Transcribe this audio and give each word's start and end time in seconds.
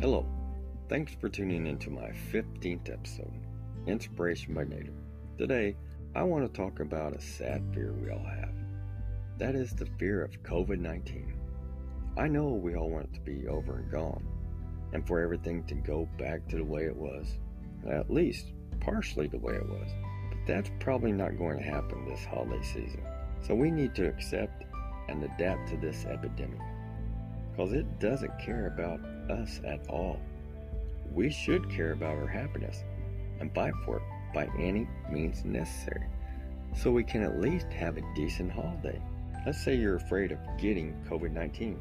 Hello. 0.00 0.24
Thanks 0.88 1.12
for 1.20 1.28
tuning 1.28 1.66
into 1.66 1.90
my 1.90 2.12
15th 2.32 2.90
episode, 2.90 3.32
Inspiration 3.86 4.54
by 4.54 4.64
Native. 4.64 4.94
Today, 5.36 5.76
I 6.14 6.22
want 6.22 6.46
to 6.46 6.56
talk 6.56 6.80
about 6.80 7.14
a 7.14 7.20
sad 7.20 7.62
fear 7.74 7.92
we 7.92 8.10
all 8.10 8.24
have. 8.24 8.54
That 9.36 9.54
is 9.54 9.72
the 9.72 9.84
fear 9.98 10.24
of 10.24 10.42
COVID 10.42 10.78
19. 10.78 11.34
I 12.16 12.26
know 12.26 12.48
we 12.48 12.74
all 12.74 12.88
want 12.88 13.10
it 13.12 13.14
to 13.14 13.20
be 13.20 13.46
over 13.48 13.76
and 13.76 13.90
gone, 13.90 14.26
and 14.94 15.06
for 15.06 15.20
everything 15.20 15.62
to 15.64 15.74
go 15.74 16.08
back 16.16 16.48
to 16.48 16.56
the 16.56 16.64
way 16.64 16.84
it 16.84 16.96
was, 16.96 17.36
at 17.90 18.10
least 18.10 18.52
partially 18.80 19.26
the 19.26 19.38
way 19.38 19.56
it 19.56 19.68
was. 19.68 19.90
But 20.30 20.38
that's 20.46 20.70
probably 20.80 21.12
not 21.12 21.36
going 21.36 21.58
to 21.58 21.64
happen 21.64 22.06
this 22.06 22.24
holiday 22.24 22.62
season. 22.62 23.02
So 23.42 23.54
we 23.54 23.70
need 23.70 23.94
to 23.96 24.08
accept 24.08 24.64
and 25.10 25.22
adapt 25.22 25.68
to 25.68 25.76
this 25.76 26.06
epidemic 26.06 26.60
because 27.58 27.72
it 27.72 27.98
doesn't 27.98 28.38
care 28.38 28.68
about 28.68 29.00
us 29.28 29.60
at 29.64 29.80
all. 29.88 30.20
We 31.12 31.28
should 31.28 31.68
care 31.68 31.90
about 31.90 32.14
our 32.14 32.28
happiness 32.28 32.84
and 33.40 33.52
fight 33.52 33.72
for 33.84 33.96
it 33.96 34.02
by 34.32 34.48
any 34.60 34.86
means 35.10 35.44
necessary 35.44 36.06
so 36.76 36.92
we 36.92 37.02
can 37.02 37.24
at 37.24 37.40
least 37.40 37.66
have 37.72 37.96
a 37.96 38.14
decent 38.14 38.52
holiday. 38.52 39.02
Let's 39.44 39.60
say 39.64 39.74
you're 39.74 39.96
afraid 39.96 40.30
of 40.30 40.38
getting 40.56 40.94
COVID 41.10 41.32
19, 41.32 41.80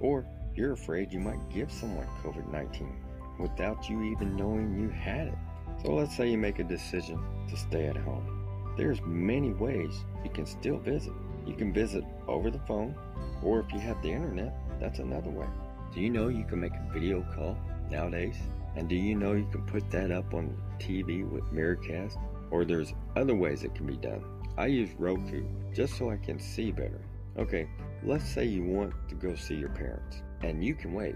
or 0.00 0.24
you're 0.54 0.74
afraid 0.74 1.12
you 1.12 1.18
might 1.18 1.50
give 1.52 1.72
someone 1.72 2.06
COVID 2.22 2.48
19 2.52 2.94
without 3.40 3.90
you 3.90 4.04
even 4.04 4.36
knowing 4.36 4.78
you 4.78 4.90
had 4.90 5.26
it. 5.26 5.38
So 5.82 5.92
let's 5.92 6.16
say 6.16 6.30
you 6.30 6.38
make 6.38 6.60
a 6.60 6.64
decision 6.64 7.20
to 7.48 7.56
stay 7.56 7.88
at 7.88 7.96
home. 7.96 8.74
There's 8.76 9.00
many 9.02 9.52
ways 9.54 10.04
you 10.22 10.30
can 10.30 10.46
still 10.46 10.78
visit. 10.78 11.12
You 11.44 11.54
can 11.54 11.72
visit 11.72 12.04
over 12.28 12.48
the 12.48 12.60
phone, 12.60 12.94
or 13.42 13.60
if 13.60 13.72
you 13.72 13.80
have 13.80 14.00
the 14.02 14.10
internet, 14.10 14.54
that's 14.80 14.98
another 14.98 15.30
way. 15.30 15.46
Do 15.94 16.00
you 16.00 16.10
know 16.10 16.28
you 16.28 16.44
can 16.44 16.60
make 16.60 16.74
a 16.74 16.92
video 16.92 17.22
call 17.34 17.56
nowadays? 17.90 18.36
And 18.76 18.88
do 18.88 18.94
you 18.94 19.14
know 19.14 19.32
you 19.32 19.48
can 19.50 19.64
put 19.66 19.90
that 19.90 20.10
up 20.10 20.34
on 20.34 20.56
TV 20.78 21.28
with 21.28 21.44
Miracast? 21.44 22.18
Or 22.50 22.64
there's 22.64 22.92
other 23.16 23.34
ways 23.34 23.64
it 23.64 23.74
can 23.74 23.86
be 23.86 23.96
done. 23.96 24.22
I 24.58 24.66
use 24.66 24.90
Roku 24.98 25.44
just 25.74 25.96
so 25.96 26.10
I 26.10 26.16
can 26.16 26.38
see 26.38 26.70
better. 26.70 27.00
Okay, 27.38 27.68
let's 28.02 28.28
say 28.28 28.44
you 28.44 28.64
want 28.64 28.92
to 29.08 29.14
go 29.14 29.34
see 29.34 29.54
your 29.54 29.68
parents 29.70 30.22
and 30.42 30.64
you 30.64 30.74
can 30.74 30.92
wait, 30.92 31.14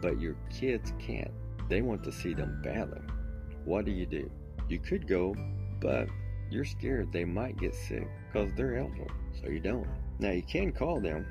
but 0.00 0.20
your 0.20 0.36
kids 0.50 0.92
can't. 0.98 1.30
They 1.68 1.82
want 1.82 2.02
to 2.04 2.12
see 2.12 2.34
them 2.34 2.60
badly. 2.62 3.00
What 3.64 3.84
do 3.84 3.92
you 3.92 4.06
do? 4.06 4.30
You 4.68 4.78
could 4.78 5.06
go, 5.06 5.34
but 5.80 6.08
you're 6.50 6.64
scared 6.64 7.12
they 7.12 7.24
might 7.24 7.58
get 7.58 7.74
sick 7.74 8.08
because 8.26 8.52
they're 8.56 8.76
elderly, 8.76 9.08
so 9.40 9.48
you 9.48 9.60
don't. 9.60 9.86
Now 10.18 10.30
you 10.30 10.42
can 10.42 10.72
call 10.72 11.00
them, 11.00 11.26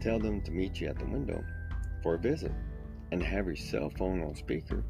tell 0.00 0.18
them 0.18 0.40
to 0.42 0.50
meet 0.50 0.80
you 0.80 0.88
at 0.88 0.98
the 0.98 1.04
window 1.04 1.42
for 2.02 2.14
a 2.14 2.18
visit, 2.18 2.52
and 3.12 3.22
have 3.22 3.46
your 3.46 3.56
cell 3.56 3.90
phone 3.90 4.22
on 4.22 4.34
speaker 4.34 4.84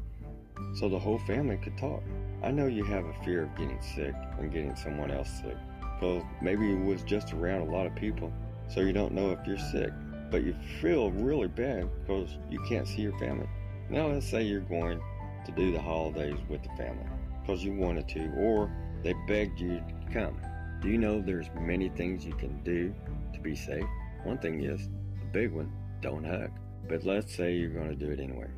so 0.73 0.89
the 0.89 0.99
whole 0.99 1.19
family 1.19 1.57
could 1.57 1.77
talk. 1.77 2.03
I 2.43 2.51
know 2.51 2.67
you 2.67 2.83
have 2.85 3.05
a 3.05 3.13
fear 3.23 3.43
of 3.43 3.55
getting 3.55 3.81
sick 3.81 4.13
and 4.39 4.51
getting 4.51 4.75
someone 4.75 5.11
else 5.11 5.29
sick 5.29 5.57
because 5.99 6.23
maybe 6.41 6.67
you 6.67 6.77
was 6.77 7.03
just 7.03 7.33
around 7.33 7.61
a 7.61 7.71
lot 7.71 7.85
of 7.85 7.95
people 7.95 8.31
so 8.67 8.81
you 8.81 8.93
don't 8.93 9.13
know 9.13 9.31
if 9.31 9.39
you're 9.47 9.57
sick, 9.57 9.91
but 10.29 10.43
you 10.43 10.55
feel 10.81 11.11
really 11.11 11.47
bad 11.47 11.89
because 12.01 12.37
you 12.49 12.59
can't 12.67 12.87
see 12.87 13.01
your 13.01 13.17
family. 13.17 13.47
Now 13.89 14.07
let's 14.07 14.29
say 14.29 14.43
you're 14.43 14.61
going 14.61 14.99
to 15.45 15.51
do 15.53 15.71
the 15.71 15.81
holidays 15.81 16.37
with 16.49 16.61
the 16.63 16.69
family 16.69 17.05
because 17.41 17.63
you 17.63 17.73
wanted 17.73 18.07
to 18.09 18.29
or 18.37 18.71
they 19.03 19.13
begged 19.27 19.59
you 19.59 19.77
to 19.77 20.13
come. 20.13 20.39
Do 20.81 20.89
you 20.89 20.97
know 20.97 21.21
there's 21.21 21.47
many 21.59 21.89
things 21.89 22.25
you 22.25 22.33
can 22.33 22.61
do 22.63 22.93
to 23.33 23.39
be 23.39 23.55
safe? 23.55 23.85
One 24.23 24.37
thing 24.37 24.63
is, 24.63 24.89
big 25.27 25.51
one, 25.51 25.71
don't 26.01 26.23
hug. 26.23 26.51
But 26.87 27.05
let's 27.05 27.35
say 27.35 27.53
you're 27.53 27.69
going 27.69 27.89
to 27.89 27.95
do 27.95 28.11
it 28.11 28.19
anyway. 28.19 28.49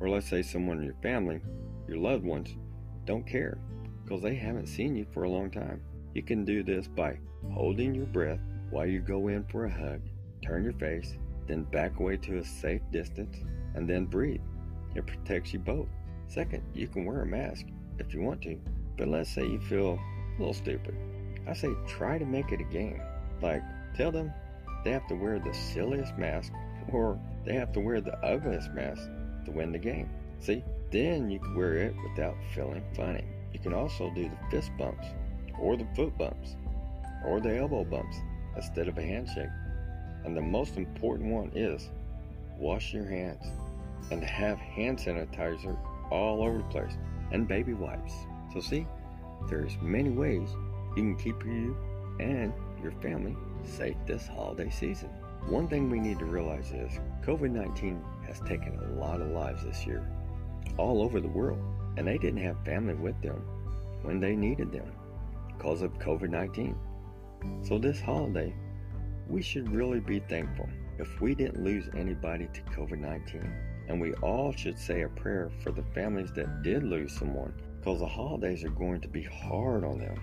Or 0.00 0.08
let's 0.08 0.28
say 0.28 0.42
someone 0.42 0.78
in 0.78 0.84
your 0.84 0.96
family, 1.02 1.40
your 1.88 1.98
loved 1.98 2.24
ones, 2.24 2.54
don't 3.04 3.26
care 3.26 3.58
because 4.04 4.22
they 4.22 4.34
haven't 4.34 4.66
seen 4.66 4.94
you 4.94 5.06
for 5.12 5.24
a 5.24 5.30
long 5.30 5.50
time. 5.50 5.80
You 6.14 6.22
can 6.22 6.44
do 6.44 6.62
this 6.62 6.86
by 6.88 7.18
holding 7.52 7.94
your 7.94 8.06
breath 8.06 8.40
while 8.70 8.86
you 8.86 9.00
go 9.00 9.28
in 9.28 9.44
for 9.44 9.66
a 9.66 9.70
hug, 9.70 10.00
turn 10.44 10.64
your 10.64 10.72
face, 10.74 11.14
then 11.46 11.64
back 11.64 11.98
away 11.98 12.16
to 12.18 12.38
a 12.38 12.44
safe 12.44 12.82
distance, 12.90 13.36
and 13.74 13.88
then 13.88 14.06
breathe. 14.06 14.40
It 14.94 15.06
protects 15.06 15.52
you 15.52 15.58
both. 15.58 15.88
Second, 16.28 16.62
you 16.74 16.88
can 16.88 17.04
wear 17.04 17.22
a 17.22 17.26
mask 17.26 17.66
if 17.98 18.12
you 18.12 18.20
want 18.20 18.42
to, 18.42 18.58
but 18.96 19.08
let's 19.08 19.34
say 19.34 19.42
you 19.42 19.60
feel 19.60 19.98
a 19.98 20.38
little 20.38 20.54
stupid. 20.54 20.94
I 21.46 21.54
say 21.54 21.70
try 21.86 22.18
to 22.18 22.24
make 22.24 22.52
it 22.52 22.60
a 22.60 22.64
game. 22.64 23.00
Like, 23.40 23.62
tell 23.96 24.12
them 24.12 24.32
they 24.84 24.90
have 24.92 25.06
to 25.08 25.14
wear 25.14 25.38
the 25.38 25.54
silliest 25.54 26.16
mask 26.18 26.52
or 26.92 27.18
they 27.44 27.54
have 27.54 27.72
to 27.72 27.80
wear 27.80 28.00
the 28.00 28.18
ugliest 28.24 28.70
mask 28.72 29.02
to 29.44 29.50
win 29.50 29.72
the 29.72 29.78
game. 29.78 30.08
See? 30.40 30.62
Then 30.90 31.30
you 31.30 31.38
can 31.38 31.56
wear 31.56 31.74
it 31.74 31.94
without 32.08 32.36
feeling 32.54 32.82
funny. 32.94 33.24
You 33.52 33.60
can 33.60 33.72
also 33.72 34.10
do 34.14 34.24
the 34.24 34.50
fist 34.50 34.70
bumps 34.78 35.06
or 35.58 35.76
the 35.76 35.86
foot 35.94 36.16
bumps 36.18 36.56
or 37.24 37.40
the 37.40 37.56
elbow 37.56 37.84
bumps 37.84 38.16
instead 38.56 38.88
of 38.88 38.98
a 38.98 39.02
handshake. 39.02 39.48
And 40.24 40.36
the 40.36 40.42
most 40.42 40.76
important 40.76 41.32
one 41.32 41.50
is 41.54 41.90
wash 42.58 42.92
your 42.92 43.06
hands 43.06 43.44
and 44.10 44.22
have 44.22 44.58
hand 44.58 44.98
sanitizer 44.98 45.76
all 46.10 46.42
over 46.42 46.58
the 46.58 46.64
place 46.64 46.96
and 47.30 47.48
baby 47.48 47.72
wipes. 47.72 48.12
So 48.52 48.60
see, 48.60 48.86
there's 49.48 49.76
many 49.80 50.10
ways 50.10 50.48
you 50.96 51.02
can 51.02 51.16
keep 51.16 51.44
you 51.44 51.76
and 52.20 52.52
your 52.82 52.92
family 53.00 53.36
safe 53.64 53.96
this 54.06 54.26
holiday 54.26 54.70
season. 54.70 55.08
One 55.46 55.68
thing 55.68 55.90
we 55.90 56.00
need 56.00 56.18
to 56.18 56.24
realize 56.24 56.72
is 56.72 57.00
COVID 57.24 57.50
19 57.50 58.02
has 58.26 58.40
taken 58.40 58.78
a 58.78 59.00
lot 59.00 59.20
of 59.20 59.28
lives 59.28 59.64
this 59.64 59.86
year, 59.86 60.06
all 60.76 61.02
over 61.02 61.20
the 61.20 61.28
world, 61.28 61.60
and 61.96 62.06
they 62.06 62.18
didn't 62.18 62.42
have 62.42 62.64
family 62.64 62.94
with 62.94 63.20
them 63.22 63.42
when 64.02 64.20
they 64.20 64.34
needed 64.34 64.72
them 64.72 64.90
because 65.48 65.82
of 65.82 65.98
COVID 65.98 66.30
19. 66.30 66.76
So, 67.62 67.78
this 67.78 68.00
holiday, 68.00 68.54
we 69.28 69.42
should 69.42 69.72
really 69.72 70.00
be 70.00 70.20
thankful 70.20 70.68
if 70.98 71.20
we 71.20 71.34
didn't 71.34 71.64
lose 71.64 71.88
anybody 71.96 72.48
to 72.52 72.62
COVID 72.62 72.98
19. 72.98 73.52
And 73.88 74.00
we 74.00 74.14
all 74.14 74.52
should 74.52 74.78
say 74.78 75.02
a 75.02 75.08
prayer 75.08 75.50
for 75.62 75.72
the 75.72 75.82
families 75.94 76.32
that 76.32 76.62
did 76.62 76.84
lose 76.84 77.12
someone 77.12 77.52
because 77.78 77.98
the 77.98 78.06
holidays 78.06 78.62
are 78.64 78.70
going 78.70 79.00
to 79.00 79.08
be 79.08 79.22
hard 79.22 79.84
on 79.84 79.98
them. 79.98 80.20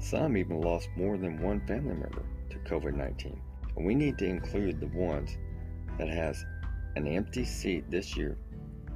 Some 0.00 0.36
even 0.36 0.60
lost 0.60 0.88
more 0.96 1.18
than 1.18 1.42
one 1.42 1.60
family 1.66 1.94
member 1.94 2.22
to 2.50 2.58
COVID 2.60 2.94
19. 2.94 3.40
And 3.76 3.86
we 3.86 3.94
need 3.94 4.16
to 4.18 4.26
include 4.26 4.80
the 4.80 4.86
ones 4.86 5.36
that 5.98 6.08
has 6.08 6.44
an 6.96 7.06
empty 7.06 7.44
seat 7.44 7.90
this 7.90 8.16
year 8.16 8.38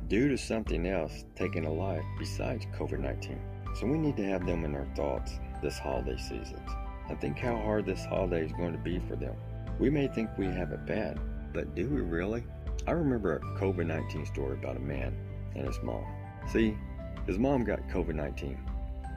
due 0.08 0.28
to 0.28 0.38
something 0.38 0.86
else 0.86 1.24
taking 1.34 1.64
a 1.64 1.72
life 1.72 2.04
besides 2.18 2.66
COVID 2.78 3.00
19. 3.00 3.38
So 3.74 3.86
we 3.86 3.98
need 3.98 4.16
to 4.16 4.24
have 4.24 4.46
them 4.46 4.64
in 4.64 4.74
our 4.74 4.86
thoughts 4.94 5.38
this 5.60 5.78
holiday 5.78 6.16
season. 6.16 6.60
And 7.08 7.20
think 7.20 7.38
how 7.38 7.56
hard 7.56 7.84
this 7.84 8.04
holiday 8.04 8.44
is 8.44 8.52
going 8.52 8.72
to 8.72 8.78
be 8.78 9.00
for 9.00 9.16
them. 9.16 9.34
We 9.80 9.90
may 9.90 10.06
think 10.06 10.30
we 10.38 10.46
have 10.46 10.70
it 10.70 10.86
bad, 10.86 11.18
but 11.52 11.74
do 11.74 11.88
we 11.88 12.00
really? 12.00 12.44
I 12.86 12.92
remember 12.92 13.36
a 13.36 13.40
COVID 13.58 13.86
19 13.86 14.26
story 14.26 14.56
about 14.56 14.76
a 14.76 14.80
man 14.80 15.16
and 15.56 15.66
his 15.66 15.78
mom. 15.82 16.04
See, 16.52 16.76
his 17.26 17.38
mom 17.38 17.64
got 17.64 17.80
COVID 17.88 18.14
19 18.14 18.58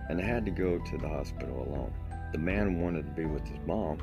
and 0.09 0.19
had 0.19 0.45
to 0.45 0.51
go 0.51 0.79
to 0.79 0.97
the 0.97 1.07
hospital 1.07 1.63
alone. 1.67 1.93
The 2.31 2.37
man 2.37 2.81
wanted 2.81 3.05
to 3.05 3.11
be 3.11 3.25
with 3.25 3.47
his 3.47 3.59
mom 3.65 3.99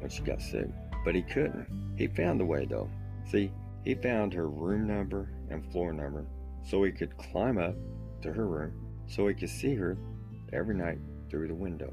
when 0.00 0.10
she 0.10 0.22
got 0.22 0.42
sick, 0.42 0.68
but 1.04 1.14
he 1.14 1.22
couldn't. 1.22 1.66
He 1.96 2.06
found 2.08 2.40
a 2.40 2.44
way 2.44 2.66
though. 2.66 2.90
See, 3.30 3.50
he 3.84 3.94
found 3.94 4.32
her 4.34 4.48
room 4.48 4.86
number 4.86 5.30
and 5.50 5.70
floor 5.72 5.92
number 5.92 6.26
so 6.64 6.82
he 6.82 6.92
could 6.92 7.16
climb 7.16 7.58
up 7.58 7.74
to 8.22 8.32
her 8.32 8.46
room 8.46 8.72
so 9.06 9.26
he 9.26 9.34
could 9.34 9.48
see 9.48 9.74
her 9.74 9.96
every 10.52 10.74
night 10.74 10.98
through 11.30 11.48
the 11.48 11.54
window, 11.54 11.92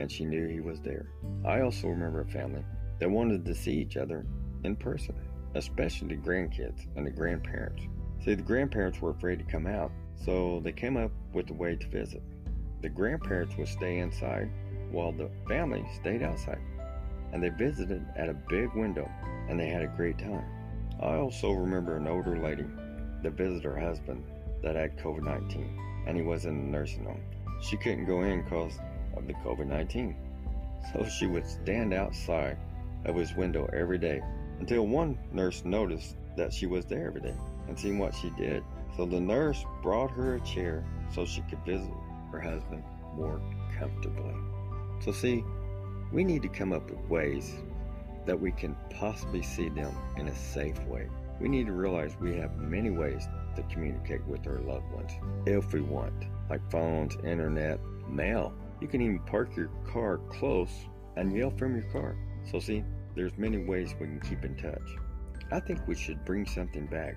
and 0.00 0.10
she 0.10 0.24
knew 0.24 0.48
he 0.48 0.60
was 0.60 0.80
there. 0.80 1.06
I 1.44 1.60
also 1.60 1.88
remember 1.88 2.20
a 2.20 2.26
family 2.26 2.64
that 2.98 3.10
wanted 3.10 3.44
to 3.44 3.54
see 3.54 3.72
each 3.72 3.96
other 3.96 4.24
in 4.64 4.76
person, 4.76 5.14
especially 5.54 6.14
the 6.14 6.22
grandkids 6.22 6.86
and 6.96 7.06
the 7.06 7.10
grandparents. 7.10 7.82
See, 8.24 8.34
the 8.34 8.42
grandparents 8.42 9.00
were 9.00 9.10
afraid 9.10 9.38
to 9.40 9.44
come 9.44 9.66
out, 9.66 9.90
so 10.24 10.60
they 10.62 10.72
came 10.72 10.96
up 10.96 11.10
with 11.32 11.50
a 11.50 11.54
way 11.54 11.74
to 11.74 11.88
visit. 11.88 12.22
The 12.82 12.88
grandparents 12.88 13.56
would 13.56 13.68
stay 13.68 13.98
inside 13.98 14.50
while 14.90 15.12
the 15.12 15.30
family 15.46 15.84
stayed 15.94 16.20
outside, 16.20 16.58
and 17.32 17.40
they 17.40 17.48
visited 17.48 18.04
at 18.16 18.28
a 18.28 18.34
big 18.34 18.74
window 18.74 19.08
and 19.48 19.58
they 19.58 19.68
had 19.68 19.82
a 19.82 19.86
great 19.96 20.18
time. 20.18 20.44
I 21.00 21.14
also 21.14 21.52
remember 21.52 21.96
an 21.96 22.08
older 22.08 22.36
lady 22.36 22.66
that 23.22 23.34
visited 23.34 23.62
her 23.62 23.78
husband 23.78 24.24
that 24.64 24.74
had 24.74 24.98
COVID 24.98 25.22
19 25.22 26.04
and 26.06 26.16
he 26.16 26.24
was 26.24 26.44
in 26.44 26.56
the 26.56 26.76
nursing 26.76 27.04
home. 27.04 27.22
She 27.60 27.76
couldn't 27.76 28.06
go 28.06 28.22
in 28.22 28.42
because 28.42 28.76
of 29.16 29.28
the 29.28 29.34
COVID 29.34 29.68
19, 29.68 30.16
so 30.92 31.04
she 31.04 31.28
would 31.28 31.46
stand 31.46 31.94
outside 31.94 32.58
of 33.04 33.14
his 33.14 33.34
window 33.36 33.68
every 33.72 33.98
day 33.98 34.20
until 34.58 34.88
one 34.88 35.16
nurse 35.32 35.64
noticed 35.64 36.16
that 36.36 36.52
she 36.52 36.66
was 36.66 36.84
there 36.86 37.06
every 37.06 37.20
day 37.20 37.36
and 37.68 37.78
seen 37.78 37.98
what 37.98 38.14
she 38.14 38.30
did. 38.30 38.64
So 38.96 39.06
the 39.06 39.20
nurse 39.20 39.64
brought 39.82 40.10
her 40.10 40.34
a 40.34 40.40
chair 40.40 40.84
so 41.14 41.24
she 41.24 41.42
could 41.42 41.64
visit 41.64 41.92
her 42.32 42.40
husband 42.40 42.82
more 43.14 43.40
comfortably. 43.78 44.34
So, 45.04 45.12
see, 45.12 45.44
we 46.12 46.24
need 46.24 46.42
to 46.42 46.48
come 46.48 46.72
up 46.72 46.90
with 46.90 46.98
ways 47.08 47.54
that 48.26 48.38
we 48.38 48.52
can 48.52 48.76
possibly 48.90 49.42
see 49.42 49.68
them 49.68 49.94
in 50.16 50.28
a 50.28 50.34
safe 50.34 50.80
way. 50.84 51.08
we 51.40 51.48
need 51.48 51.66
to 51.66 51.72
realize 51.72 52.12
we 52.20 52.36
have 52.36 52.56
many 52.56 52.90
ways 52.90 53.26
to 53.56 53.62
communicate 53.64 54.24
with 54.26 54.46
our 54.46 54.60
loved 54.60 54.88
ones 54.92 55.10
if 55.44 55.72
we 55.72 55.80
want, 55.80 56.14
like 56.48 56.60
phones, 56.70 57.16
internet, 57.24 57.80
mail. 58.08 58.54
You 58.80 58.86
can 58.86 59.00
even 59.00 59.18
park 59.20 59.56
your 59.56 59.70
car 59.90 60.18
close 60.30 60.70
and 61.16 61.36
yell 61.36 61.50
from 61.50 61.74
your 61.74 61.90
car. 61.90 62.16
So 62.50 62.60
see, 62.60 62.84
there's 63.16 63.36
many 63.36 63.58
ways 63.58 63.94
we 63.98 64.06
can 64.06 64.20
keep 64.20 64.44
in 64.44 64.56
touch. 64.56 64.96
I 65.50 65.60
think 65.60 65.80
we 65.86 65.94
should 65.94 66.24
bring 66.24 66.46
something 66.46 66.86
back, 66.86 67.16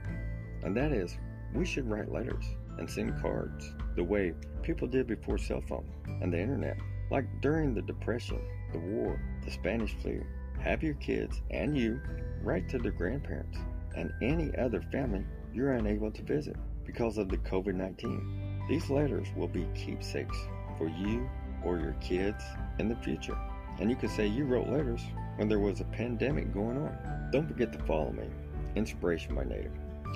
and 0.63 0.75
that 0.75 0.91
is 0.91 1.17
we 1.53 1.65
should 1.65 1.89
write 1.89 2.11
letters 2.11 2.45
and 2.77 2.89
send 2.89 3.19
cards 3.21 3.73
the 3.95 4.03
way 4.03 4.33
people 4.63 4.87
did 4.87 5.07
before 5.07 5.37
cell 5.37 5.61
phone 5.67 5.85
and 6.21 6.33
the 6.33 6.39
internet. 6.39 6.77
Like 7.11 7.25
during 7.41 7.73
the 7.73 7.81
Depression, 7.81 8.41
the 8.71 8.79
war, 8.79 9.19
the 9.43 9.51
Spanish 9.51 9.93
flu, 10.01 10.23
have 10.59 10.83
your 10.83 10.95
kids 10.95 11.41
and 11.51 11.77
you 11.77 12.01
write 12.41 12.67
to 12.69 12.79
their 12.79 12.91
grandparents 12.91 13.57
and 13.95 14.11
any 14.21 14.55
other 14.57 14.81
family 14.91 15.23
you're 15.53 15.73
unable 15.73 16.11
to 16.11 16.21
visit 16.23 16.57
because 16.85 17.17
of 17.17 17.29
the 17.29 17.37
COVID 17.37 17.75
19. 17.75 18.65
These 18.67 18.89
letters 18.89 19.27
will 19.35 19.47
be 19.47 19.67
keepsakes 19.75 20.37
for 20.77 20.87
you 20.87 21.29
or 21.63 21.79
your 21.79 21.95
kids 22.01 22.43
in 22.79 22.89
the 22.89 22.95
future. 22.97 23.37
And 23.79 23.89
you 23.89 23.95
can 23.95 24.09
say 24.09 24.27
you 24.27 24.45
wrote 24.45 24.67
letters 24.67 25.01
when 25.37 25.47
there 25.47 25.59
was 25.59 25.81
a 25.81 25.85
pandemic 25.85 26.53
going 26.53 26.77
on. 26.77 27.29
Don't 27.31 27.47
forget 27.47 27.73
to 27.73 27.79
follow 27.79 28.11
me, 28.11 28.27
Inspiration 28.75 29.35
by 29.35 29.43
Native. 29.43 29.71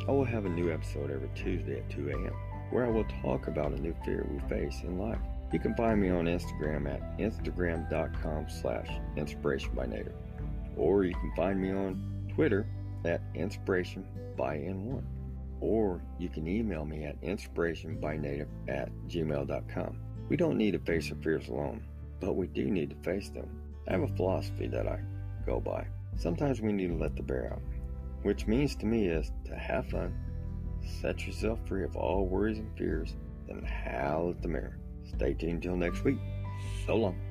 I 0.07 0.11
will 0.11 0.25
have 0.25 0.45
a 0.45 0.49
new 0.49 0.71
episode 0.71 1.11
every 1.11 1.29
Tuesday 1.35 1.79
at 1.79 1.89
2 1.89 2.09
a.m. 2.09 2.33
where 2.71 2.85
I 2.85 2.89
will 2.89 3.05
talk 3.21 3.47
about 3.47 3.71
a 3.71 3.81
new 3.81 3.95
fear 4.05 4.27
we 4.31 4.39
face 4.49 4.81
in 4.83 4.97
life. 4.97 5.19
You 5.51 5.59
can 5.59 5.75
find 5.75 5.99
me 5.99 6.09
on 6.09 6.25
Instagram 6.25 6.87
at 6.87 7.17
instagram.com 7.17 8.49
slash 8.49 8.87
inspiration 9.17 9.71
by 9.75 9.87
native. 9.87 10.13
Or 10.77 11.03
you 11.03 11.13
can 11.15 11.33
find 11.35 11.59
me 11.59 11.71
on 11.71 12.31
Twitter 12.35 12.67
at 13.05 13.21
inspiration 13.33 14.05
by 14.37 14.57
N1. 14.57 15.03
Or 15.61 16.01
you 16.19 16.29
can 16.29 16.47
email 16.47 16.85
me 16.85 17.03
at 17.03 17.19
inspirationbynative 17.21 18.47
at 18.67 18.91
gmail.com. 19.07 19.99
We 20.29 20.37
don't 20.37 20.57
need 20.57 20.71
to 20.71 20.79
face 20.79 21.11
our 21.11 21.17
fears 21.21 21.47
alone, 21.47 21.83
but 22.19 22.35
we 22.35 22.47
do 22.47 22.65
need 22.65 22.91
to 22.91 22.95
face 22.97 23.29
them. 23.29 23.49
I 23.87 23.93
have 23.93 24.03
a 24.03 24.15
philosophy 24.15 24.67
that 24.67 24.87
I 24.87 24.99
go 25.45 25.59
by. 25.59 25.87
Sometimes 26.15 26.61
we 26.61 26.71
need 26.71 26.89
to 26.89 26.95
let 26.95 27.15
the 27.15 27.23
bear 27.23 27.53
out, 27.53 27.61
which 28.21 28.45
means 28.45 28.75
to 28.75 28.85
me 28.85 29.07
is 29.07 29.31
to 29.45 29.55
have 29.55 29.89
fun, 29.89 30.13
set 31.01 31.25
yourself 31.25 31.59
free 31.67 31.83
of 31.83 31.95
all 31.95 32.25
worries 32.25 32.57
and 32.57 32.77
fears, 32.77 33.15
and 33.47 33.65
howl 33.65 34.29
at 34.31 34.41
the 34.41 34.47
mirror. 34.47 34.77
Stay 35.15 35.33
tuned 35.33 35.63
till 35.63 35.75
next 35.75 36.03
week. 36.03 36.17
So 36.85 36.95
long. 36.95 37.28